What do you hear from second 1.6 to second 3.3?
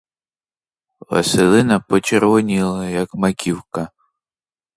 почервоніла, як